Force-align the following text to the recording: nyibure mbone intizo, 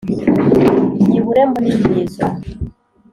nyibure 1.07 1.41
mbone 1.49 1.71
intizo, 1.81 2.25